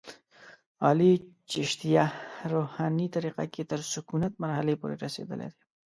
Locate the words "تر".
3.71-3.79